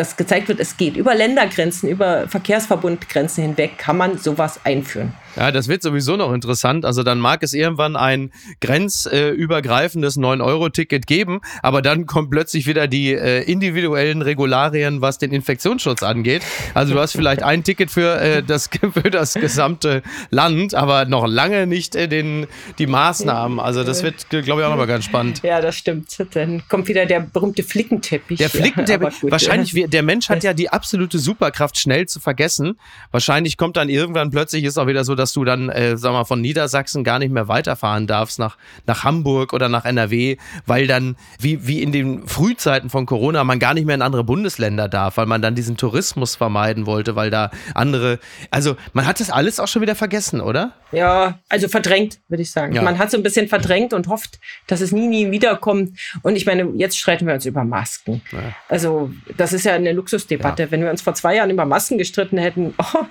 [0.00, 0.96] dass gezeigt wird, es geht.
[0.96, 5.12] Über Ländergrenzen, über Verkehrsverbundgrenzen hinweg kann man sowas einführen.
[5.36, 6.84] Ja, das wird sowieso noch interessant.
[6.84, 13.14] Also dann mag es irgendwann ein grenzübergreifendes 9-Euro-Ticket geben, aber dann kommen plötzlich wieder die
[13.14, 16.42] äh, individuellen Regularien, was den Infektionsschutz angeht.
[16.74, 21.26] Also du hast vielleicht ein Ticket für, äh, das, für das gesamte Land, aber noch
[21.26, 22.46] lange nicht äh, den,
[22.78, 23.60] die Maßnahmen.
[23.60, 25.42] Also das wird, glaube ich, auch nochmal ganz spannend.
[25.42, 26.08] Ja, das stimmt.
[26.32, 28.38] Dann kommt wieder der berühmte Flickenteppich.
[28.38, 29.22] Der Flickenteppich.
[29.22, 29.86] Ja, wahrscheinlich, ja.
[29.86, 32.78] der Mensch hat ja die absolute Superkraft, schnell zu vergessen.
[33.12, 36.24] Wahrscheinlich kommt dann irgendwann plötzlich, ist auch wieder so, dass du dann, äh, sag mal,
[36.24, 38.56] von Niedersachsen gar nicht mehr weiterfahren darfst nach,
[38.86, 43.58] nach Hamburg oder nach NRW, weil dann, wie, wie in den Frühzeiten von Corona, man
[43.58, 47.30] gar nicht mehr in andere Bundesländer darf, weil man dann diesen Tourismus vermeiden wollte, weil
[47.30, 48.18] da andere,
[48.50, 50.72] also man hat das alles auch schon wieder vergessen, oder?
[50.92, 52.72] Ja, also verdrängt, würde ich sagen.
[52.72, 52.82] Ja.
[52.82, 55.98] Man hat so ein bisschen verdrängt und hofft, dass es nie, nie wiederkommt.
[56.22, 58.22] Und ich meine, jetzt streiten wir uns über Masken.
[58.32, 58.38] Ja.
[58.68, 60.64] Also das ist ja eine Luxusdebatte.
[60.64, 60.70] Ja.
[60.70, 63.04] Wenn wir uns vor zwei Jahren über Masken gestritten hätten, oh,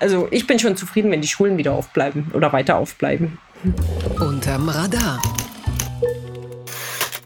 [0.00, 3.38] also ich bin schon zufrieden, wenn die Schulen wieder aufbleiben oder weiter aufbleiben.
[4.20, 5.20] Unterm Radar.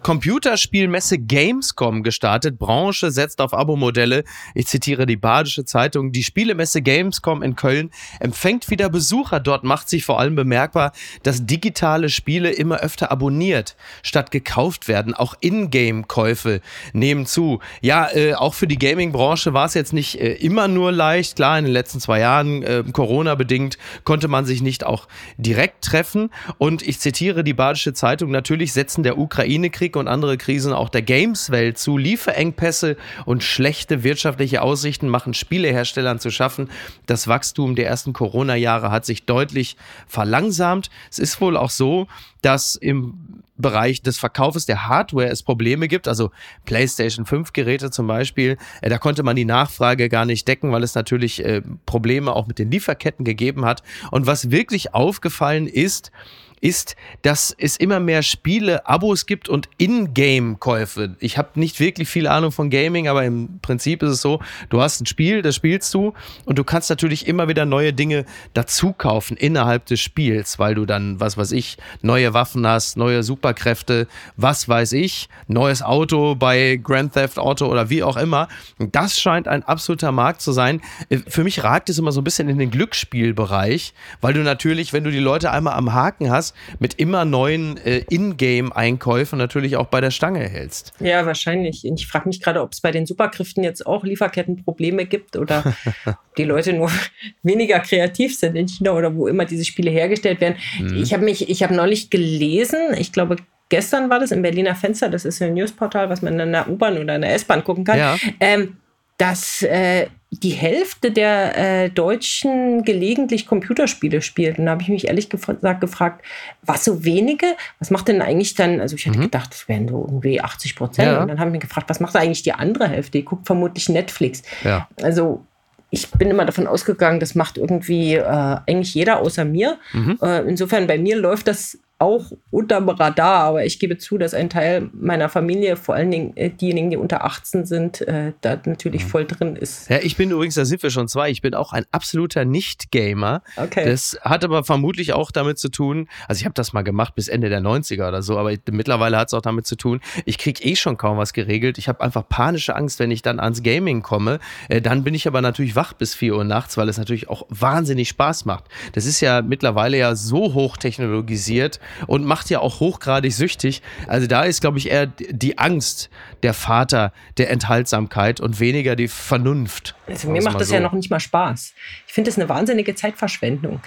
[0.09, 2.59] Computerspielmesse Gamescom gestartet.
[2.59, 4.25] Branche setzt auf Abo-Modelle.
[4.55, 6.13] Ich zitiere die Badische Zeitung.
[6.13, 9.39] Die Spielemesse Gamescom in Köln empfängt wieder Besucher.
[9.39, 10.93] Dort macht sich vor allem bemerkbar,
[11.25, 15.13] dass digitale Spiele immer öfter abonniert, statt gekauft werden.
[15.13, 16.63] Auch Ingame-Käufe
[16.95, 17.61] nehmen zu.
[17.83, 21.37] Ja, äh, auch für die Gaming-Branche war es jetzt nicht äh, immer nur leicht.
[21.37, 26.31] Klar, in den letzten zwei Jahren, äh, Corona-bedingt, konnte man sich nicht auch direkt treffen.
[26.57, 28.31] Und ich zitiere die Badische Zeitung.
[28.31, 31.99] Natürlich setzen der Ukraine-Krieg und andere Krisen auch der Games-Welt zu.
[31.99, 36.71] Lieferengpässe und schlechte wirtschaftliche Aussichten machen Spieleherstellern zu schaffen.
[37.07, 40.91] Das Wachstum der ersten Corona-Jahre hat sich deutlich verlangsamt.
[41.11, 42.07] Es ist wohl auch so,
[42.43, 46.31] dass im Bereich des Verkaufes der Hardware es Probleme gibt, also
[46.65, 50.85] PlayStation 5 Geräte zum Beispiel, äh, da konnte man die Nachfrage gar nicht decken, weil
[50.85, 53.83] es natürlich äh, Probleme auch mit den Lieferketten gegeben hat.
[54.13, 56.13] Und was wirklich aufgefallen ist,
[56.61, 61.17] ist, dass es immer mehr Spiele, Abos gibt und In-Game-Käufe.
[61.21, 64.81] Ich habe nicht wirklich viel Ahnung von Gaming, aber im Prinzip ist es so, du
[64.81, 68.93] hast ein Spiel, das spielst du und du kannst natürlich immer wieder neue Dinge dazu
[68.93, 74.07] kaufen innerhalb des Spiels, weil du dann, was weiß ich, neue Waffen hast, neue Superkräfte,
[74.37, 78.49] was weiß ich, neues Auto bei Grand Theft Auto oder wie auch immer.
[78.79, 80.81] Das scheint ein absoluter Markt zu sein.
[81.27, 85.05] Für mich ragt es immer so ein bisschen in den Glücksspielbereich, weil du natürlich, wenn
[85.05, 86.48] du die Leute einmal am Haken hast,
[86.79, 90.93] mit immer neuen äh, Ingame-Einkäufen natürlich auch bei der Stange hältst.
[91.01, 91.85] Ja, wahrscheinlich.
[91.85, 95.77] Ich frage mich gerade, ob es bei den Superkräften jetzt auch Lieferkettenprobleme gibt oder
[96.39, 96.91] die Leute nur
[97.43, 100.57] weniger kreativ sind in China oder wo immer diese Spiele hergestellt werden.
[100.79, 101.03] Mhm.
[101.03, 103.37] Ich habe mich, ich habe neulich gelesen, ich glaube,
[103.69, 106.99] gestern war das im Berliner Fenster, das ist ein Newsportal, was man in der U-Bahn
[106.99, 107.99] oder in der S-Bahn gucken kann.
[107.99, 108.17] Ja.
[108.41, 108.77] Ähm,
[109.19, 114.59] dass äh, die Hälfte der äh, Deutschen gelegentlich Computerspiele spielt.
[114.59, 116.25] Und da habe ich mich ehrlich gesagt gefragt,
[116.63, 117.47] was so wenige?
[117.79, 119.23] Was macht denn eigentlich dann, also ich hätte mhm.
[119.23, 121.09] gedacht, das wären so irgendwie 80 Prozent.
[121.09, 121.23] Ja.
[121.23, 123.19] Und dann habe ich mich gefragt, was macht eigentlich die andere Hälfte?
[123.19, 124.43] Die guckt vermutlich Netflix.
[124.65, 124.87] Ja.
[125.03, 125.45] Also
[125.91, 129.79] ich bin immer davon ausgegangen, das macht irgendwie äh, eigentlich jeder außer mir.
[129.95, 130.19] Mhm.
[130.21, 134.51] Äh, insofern bei mir läuft das auch unterm Radar, aber ich gebe zu, dass ein
[134.51, 139.05] Teil meiner Familie, vor allen Dingen äh, diejenigen, die unter 18 sind, äh, da natürlich
[139.05, 139.09] mhm.
[139.09, 139.91] voll drin ist.
[139.91, 143.43] Ja, ich bin übrigens, da sind wir schon zwei, ich bin auch ein absoluter Nicht-Gamer.
[143.57, 143.85] Okay.
[143.85, 147.27] Das hat aber vermutlich auch damit zu tun, also ich habe das mal gemacht bis
[147.27, 150.63] Ende der 90er oder so, aber mittlerweile hat es auch damit zu tun, ich kriege
[150.63, 151.79] eh schon kaum was geregelt.
[151.79, 154.39] Ich habe einfach panische Angst, wenn ich dann ans Gaming komme.
[154.69, 157.47] Äh, dann bin ich aber natürlich wach bis 4 Uhr nachts, weil es natürlich auch
[157.49, 158.65] wahnsinnig Spaß macht.
[158.93, 163.83] Das ist ja mittlerweile ja so hochtechnologisiert, und macht ja auch hochgradig süchtig.
[164.07, 166.11] Also da ist, glaube ich, eher die Angst
[166.43, 169.95] der Vater der Enthaltsamkeit und weniger die Vernunft.
[170.07, 170.75] Also mir macht das so.
[170.75, 171.75] ja noch nicht mal Spaß.
[172.07, 173.81] Ich finde das eine wahnsinnige Zeitverschwendung.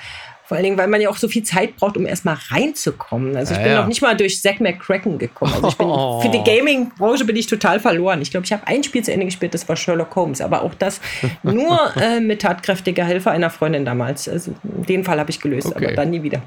[0.51, 3.37] Vor allen Dingen, weil man ja auch so viel Zeit braucht, um erstmal reinzukommen.
[3.37, 3.79] Also ich ja, bin ja.
[3.79, 5.53] noch nicht mal durch Zack McCracken gekommen.
[5.63, 6.19] Also bin, oh.
[6.19, 8.21] Für die Gaming-Branche bin ich total verloren.
[8.21, 10.41] Ich glaube, ich habe ein Spiel zu Ende gespielt, das war Sherlock Holmes.
[10.41, 10.99] Aber auch das
[11.43, 14.27] nur äh, mit tatkräftiger Hilfe einer Freundin damals.
[14.27, 15.85] Also den Fall habe ich gelöst, okay.
[15.85, 16.41] aber dann nie wieder.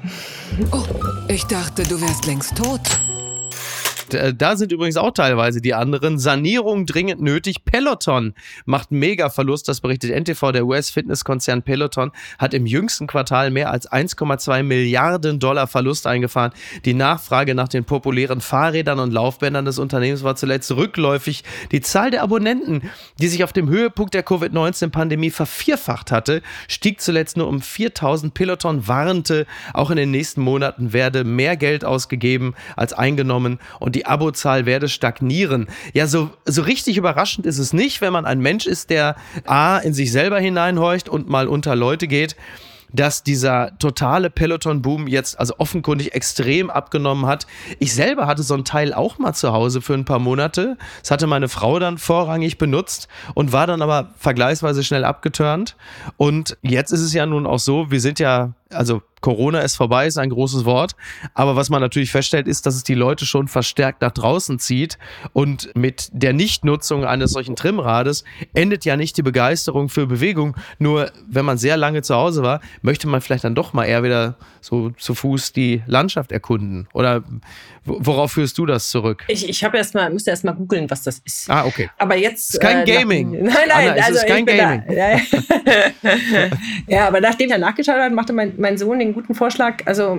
[0.71, 0.83] Oh,
[1.27, 2.81] ich dachte, du wärst längst tot.
[4.15, 6.17] Äh, da sind übrigens auch teilweise die anderen.
[6.17, 7.65] Sanierung dringend nötig.
[7.65, 8.33] Peloton
[8.65, 9.67] macht mega Verlust.
[9.67, 10.51] Das berichtet NTV.
[10.51, 16.51] Der US-Fitnesskonzern Peloton hat im jüngsten Quartal mehr als 1,2 Milliarden Dollar Verlust eingefahren.
[16.85, 21.43] Die Nachfrage nach den populären Fahrrädern und Laufbändern des Unternehmens war zuletzt rückläufig.
[21.71, 27.37] Die Zahl der Abonnenten, die sich auf dem Höhepunkt der Covid-19-Pandemie vervierfacht hatte, stieg zuletzt
[27.37, 28.33] nur um 4000.
[28.33, 34.04] Peloton warnte, auch in den nächsten Monaten werde mehr Geld ausgegeben als eingenommen und die
[34.07, 35.67] Abozahl werde stagnieren.
[35.93, 39.15] Ja, so, so richtig überraschend ist es nicht, wenn man ein Mensch ist, der
[39.45, 42.35] A, in sich selber hineinhorcht und mal unter Leute geht
[42.95, 47.45] dass dieser totale Peloton-Boom jetzt also offenkundig extrem abgenommen hat.
[47.79, 50.77] Ich selber hatte so ein Teil auch mal zu Hause für ein paar Monate.
[51.01, 55.75] Das hatte meine Frau dann vorrangig benutzt und war dann aber vergleichsweise schnell abgeturnt.
[56.17, 60.05] Und jetzt ist es ja nun auch so, wir sind ja also Corona ist vorbei,
[60.05, 60.95] ist ein großes Wort.
[61.33, 64.99] Aber was man natürlich feststellt, ist, dass es die Leute schon verstärkt nach draußen zieht.
[65.33, 68.23] Und mit der Nichtnutzung eines solchen Trimrades
[68.53, 70.55] endet ja nicht die Begeisterung für Bewegung.
[70.77, 74.03] Nur wenn man sehr lange zu Hause war, möchte man vielleicht dann doch mal eher
[74.03, 76.87] wieder so zu Fuß die Landschaft erkunden.
[76.93, 77.23] Oder
[77.85, 79.23] worauf führst du das zurück?
[79.27, 81.49] Ich, ich habe erst mal, musste erst mal googeln, was das ist.
[81.49, 81.89] Ah, okay.
[81.97, 82.55] Aber jetzt.
[82.55, 83.43] Ist kein äh, Gaming.
[83.43, 84.83] Nach, nein, nein, Anna, also es ist kein Gaming.
[84.87, 85.19] Da, ja,
[86.87, 89.75] ja, aber nachdem er nachgeschaut hat, machte mein, mein Sohn den guten Vorschlag.
[89.85, 90.17] Also,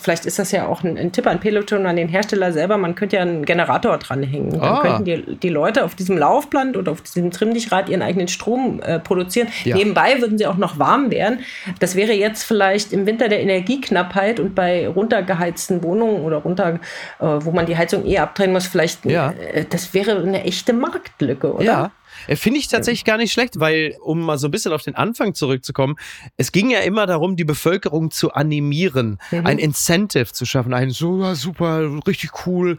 [0.00, 2.76] vielleicht ist das ja auch ein, ein Tipp an Peloton, an den Hersteller selber.
[2.76, 4.50] Man könnte ja einen Generator dranhängen.
[4.50, 4.80] Dann Ah.
[4.80, 8.98] könnten die, die Leute auf diesem Laufband oder auf diesem Trimmdichrad ihren eigenen Strom äh,
[8.98, 9.48] produzieren.
[9.64, 9.76] Ja.
[9.76, 11.40] Nebenbei würden sie auch noch warm werden.
[11.80, 16.80] Das wäre jetzt vielleicht im Winter der Energieknappheit und bei runtergeheizten Wohnungen oder runter,
[17.20, 19.32] äh, wo man die Heizung eh abdrehen muss, vielleicht, Ja.
[19.52, 21.64] äh, das wäre eine echte Marktlücke, oder?
[21.64, 21.90] Ja.
[22.26, 24.94] Äh, Finde ich tatsächlich gar nicht schlecht, weil, um mal so ein bisschen auf den
[24.94, 25.96] Anfang zurückzukommen,
[26.36, 29.46] es ging ja immer darum, die Bevölkerung zu animieren, Mhm.
[29.46, 32.78] ein Incentive zu schaffen, ein so ja, super, richtig cool,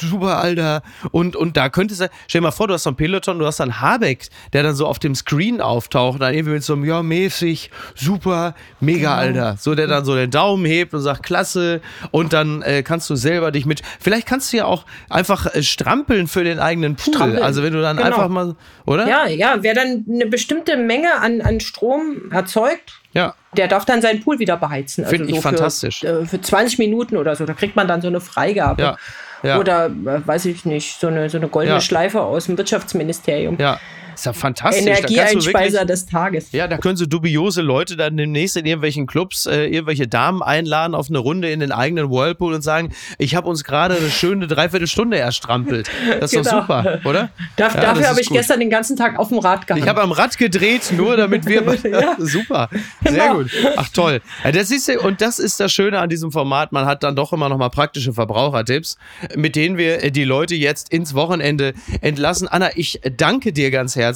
[0.00, 0.82] super, Alter.
[1.10, 3.46] Und, und da könnte es, stell dir mal vor, du hast so ein Peloton, du
[3.46, 6.84] hast dann Habeck, der dann so auf dem Screen auftaucht, dann irgendwie mit so einem,
[6.84, 9.40] ja, mäßig, super, mega, Genau.
[9.44, 9.56] Alter.
[9.60, 11.80] So, der dann so den Daumen hebt und sagt, klasse.
[12.10, 15.62] Und dann äh, kannst du selber dich mit, vielleicht kannst du ja auch einfach äh,
[15.62, 17.14] strampeln für den eigenen Pool.
[17.14, 17.42] Strampeln.
[17.42, 18.08] Also wenn du dann Genau.
[18.08, 18.54] einfach mal,
[18.86, 19.06] oder?
[19.08, 23.34] Ja, ja, wer dann eine bestimmte Menge an, an Strom erzeugt, Ja.
[23.56, 25.04] der darf dann seinen Pool wieder beheizen.
[25.04, 26.00] Also Find ich fantastisch.
[26.00, 27.44] Für, äh, für 20 Minuten oder so.
[27.44, 28.82] Da kriegt man dann so eine Freigabe.
[28.82, 28.96] Ja.
[29.42, 29.58] Ja.
[29.58, 31.80] Oder, äh, weiß ich nicht, so eine, so eine goldene.
[31.80, 33.56] Schleife aus dem Wirtschaftsministerium.
[33.60, 33.78] Ja,
[34.20, 34.84] ist ja fantastisch.
[34.86, 36.52] Energieeinspeiser des Tages.
[36.52, 40.94] ja, da können so dubiose Leute dann demnächst in irgendwelchen Clubs äh, irgendwelche Damen einladen
[40.94, 44.46] auf eine Runde in den eigenen Whirlpool und sagen, ich habe uns gerade eine schöne
[44.46, 45.90] Dreiviertelstunde erstrampelt.
[46.20, 46.60] Das ist doch Genau.
[46.82, 47.30] super, oder?
[47.56, 48.36] Darf, Ja, dafür habe ich gut.
[48.38, 49.82] gestern den ganzen Tag auf dem Rad gehangen.
[49.82, 51.58] Ich habe am Rad gedreht, nur damit wir.
[51.88, 52.16] Ja.
[52.18, 52.68] Super.
[53.02, 53.34] Sehr Genau.
[53.38, 53.50] gut.
[53.76, 54.20] Ach toll.
[54.44, 56.72] Ja, das ist, und das ist das Schöne an diesem Format.
[56.72, 58.96] Man hat dann doch immer noch mal praktische Verbrauchertipps,
[59.36, 62.48] mit denen wir äh, die Leute jetzt ins Wochenende entlassen.
[62.48, 64.07] Anna, ich danke dir ganz herzlich.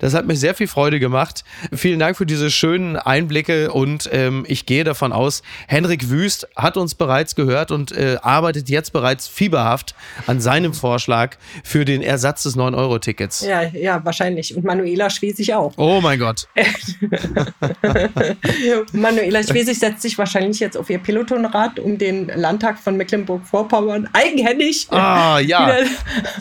[0.00, 1.44] Das hat mir sehr viel Freude gemacht.
[1.72, 6.76] Vielen Dank für diese schönen Einblicke und ähm, ich gehe davon aus, Henrik Wüst hat
[6.76, 9.94] uns bereits gehört und äh, arbeitet jetzt bereits fieberhaft
[10.26, 13.42] an seinem Vorschlag für den Ersatz des 9-Euro-Tickets.
[13.46, 14.56] ja, ja, wahrscheinlich.
[14.56, 15.72] Und Manuela Schwesig auch.
[15.76, 16.48] Oh mein Gott.
[18.92, 24.86] Manuela Schwesig setzt sich wahrscheinlich jetzt auf ihr Pelotonrad, um den Landtag von Mecklenburg-Vorpommern eigenhändig
[24.90, 25.66] Ah, ja.
[25.66, 25.86] wieder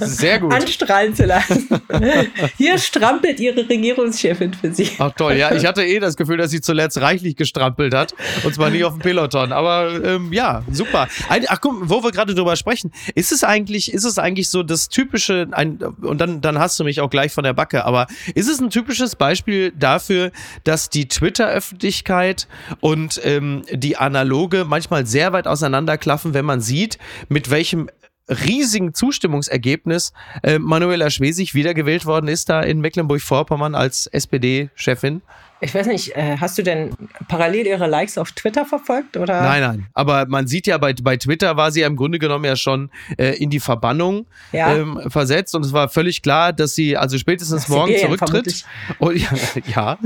[0.08, 0.54] Sehr gut.
[0.54, 1.68] anstrahlen zu lassen.
[2.58, 4.90] Hier strampelt ihre Regierungschefin für sie.
[4.98, 8.14] Ach toll, ja, ich hatte eh das Gefühl, dass sie zuletzt reichlich gestrampelt hat.
[8.44, 9.52] Und zwar nicht auf dem Peloton.
[9.52, 11.08] Aber ähm, ja, super.
[11.30, 14.64] Ein, ach guck, wo wir gerade drüber sprechen, ist es eigentlich, ist es eigentlich so
[14.64, 18.08] das typische, ein, und dann, dann hast du mich auch gleich von der Backe, aber
[18.34, 20.32] ist es ein typisches Beispiel dafür,
[20.64, 22.48] dass die Twitter-Öffentlichkeit
[22.80, 26.98] und ähm, die analoge manchmal sehr weit auseinanderklaffen, wenn man sieht,
[27.28, 27.90] mit welchem
[28.30, 30.14] riesigen Zustimmungsergebnis
[30.44, 35.22] äh, Manuela Schwesig wiedergewählt worden ist da in Mecklenburg-Vorpommern als SPD-Chefin.
[35.62, 36.92] Ich weiß nicht, äh, hast du denn
[37.28, 39.18] parallel ihre Likes auf Twitter verfolgt?
[39.18, 39.42] Oder?
[39.42, 39.86] Nein, nein.
[39.94, 42.90] Aber man sieht ja, bei, bei Twitter war sie ja im Grunde genommen ja schon
[43.18, 44.74] äh, in die Verbannung Ja.
[44.76, 45.56] ähm, versetzt.
[45.56, 48.66] Und es war völlig klar, dass sie also spätestens Nach morgen Sibirien zurücktritt.
[49.00, 49.30] Und, ja,
[49.76, 49.98] ja.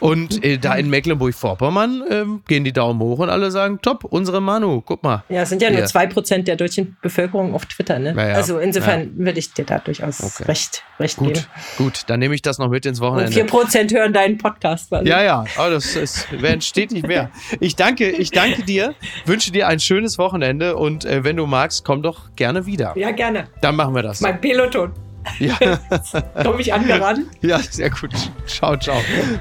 [0.00, 4.40] Und äh, da in Mecklenburg-Vorpommern ähm, gehen die Daumen hoch und alle sagen, top, unsere
[4.40, 5.24] Manu, guck mal.
[5.28, 8.14] Ja, es sind ja nur zwei Prozent der deutschen Bevölkerung auf Twitter, ne?
[8.16, 8.34] Ja.
[8.34, 10.44] Also insofern würde ich dir da durchaus Okay.
[10.44, 11.46] recht, recht Gut, geben.
[11.78, 13.32] gut, dann nehme ich das noch mit ins Und Wochenende.
[13.32, 14.90] vier Prozent hören deinen Podcast.
[15.02, 15.10] Also.
[15.10, 17.30] Ja, ja, aber das, das werden stetig mehr.
[17.60, 18.94] Ich danke, ich danke dir,
[19.26, 22.92] wünsche dir ein schönes Wochenende und äh, wenn du magst, komm doch gerne wieder.
[22.96, 23.48] ja, gerne.
[23.60, 24.20] Dann machen wir das.
[24.20, 24.92] Mein Peloton.
[25.38, 25.56] Ja,
[26.42, 27.26] Komm ich angeraten?
[27.42, 28.10] ja, sehr gut.
[28.46, 28.96] Ciao, ciao.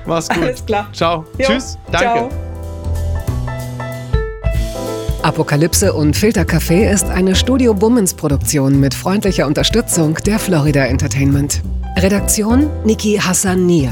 [0.06, 0.44] Mach's gut.
[0.44, 0.88] Alles klar.
[0.94, 1.26] Ciao.
[1.40, 1.78] Jo, Tschüss.
[1.92, 2.30] Danke.
[2.30, 2.30] Ciao.
[5.24, 11.62] Apokalypse und Filtercafé ist eine Studio Bummens Produktion mit freundlicher Unterstützung der Florida Entertainment.
[11.98, 13.92] Redaktion Niki Hassania.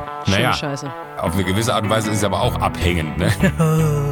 [0.25, 0.53] Schöne Naja.
[0.53, 0.91] Scheiße.
[1.17, 3.17] Auf eine gewisse Art und Weise ist es aber auch abhängend.
[3.17, 3.31] Ne?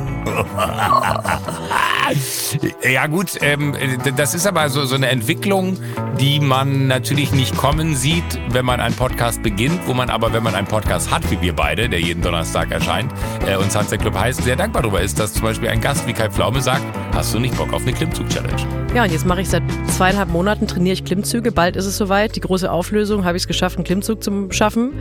[2.83, 3.75] ja gut, ähm,
[4.15, 5.77] das ist aber so, so eine Entwicklung,
[6.19, 10.43] die man natürlich nicht kommen sieht, wenn man einen Podcast beginnt, wo man aber, wenn
[10.43, 13.11] man einen Podcast hat, wie wir beide, der jeden Donnerstag erscheint,
[13.47, 16.13] äh, und Sunset Club heißt, sehr dankbar darüber ist, dass zum Beispiel ein Gast wie
[16.13, 16.83] Kai Pflaume sagt,
[17.13, 18.78] hast du nicht Bock auf eine Klimmzug-Challenge?
[18.95, 21.51] Ja, und jetzt mache ich seit zweieinhalb Monaten, trainiere ich Klimmzüge.
[21.51, 22.35] Bald ist es soweit.
[22.35, 24.93] Die große Auflösung, habe ich es geschafft, einen Klimmzug zu schaffen.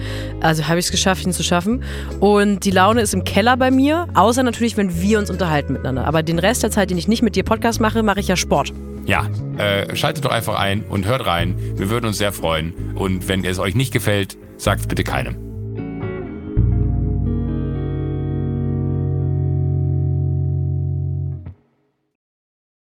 [0.42, 1.82] Also habe ich es geschafft, ihn zu schaffen.
[2.20, 6.04] Und die Laune ist im Keller bei mir, außer natürlich, wenn wir uns unterhalten miteinander.
[6.04, 8.36] Aber den Rest der Zeit, den ich nicht mit dir Podcast mache, mache ich ja
[8.36, 8.74] Sport.
[9.06, 9.26] Ja,
[9.56, 11.54] äh, schaltet doch einfach ein und hört rein.
[11.76, 12.74] Wir würden uns sehr freuen.
[12.94, 15.47] Und wenn es euch nicht gefällt, sagt bitte keinem.